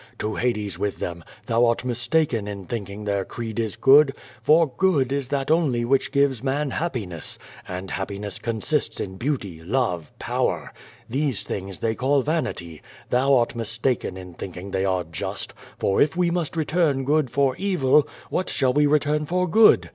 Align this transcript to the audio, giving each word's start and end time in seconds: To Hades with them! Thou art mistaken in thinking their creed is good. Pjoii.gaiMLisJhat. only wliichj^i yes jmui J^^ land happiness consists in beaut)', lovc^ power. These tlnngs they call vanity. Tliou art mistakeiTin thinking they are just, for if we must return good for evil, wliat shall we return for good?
To 0.17 0.33
Hades 0.33 0.79
with 0.79 0.97
them! 0.97 1.23
Thou 1.45 1.63
art 1.67 1.85
mistaken 1.85 2.47
in 2.47 2.65
thinking 2.65 3.03
their 3.03 3.23
creed 3.23 3.59
is 3.59 3.75
good. 3.75 4.13
Pjoii.gaiMLisJhat. 4.47 5.51
only 5.51 5.85
wliichj^i 5.85 6.15
yes 6.15 6.41
jmui 6.41 6.71
J^^ 6.71 7.39
land 7.69 7.91
happiness 7.91 8.39
consists 8.39 8.99
in 8.99 9.17
beaut)', 9.19 9.63
lovc^ 9.69 10.05
power. 10.17 10.73
These 11.07 11.43
tlnngs 11.43 11.81
they 11.81 11.93
call 11.93 12.23
vanity. 12.23 12.81
Tliou 13.11 13.37
art 13.41 13.49
mistakeiTin 13.49 14.39
thinking 14.39 14.71
they 14.71 14.85
are 14.85 15.03
just, 15.03 15.53
for 15.77 16.01
if 16.01 16.17
we 16.17 16.31
must 16.31 16.57
return 16.57 17.03
good 17.05 17.29
for 17.29 17.55
evil, 17.57 18.07
wliat 18.31 18.49
shall 18.49 18.73
we 18.73 18.87
return 18.87 19.27
for 19.27 19.47
good? 19.47 19.89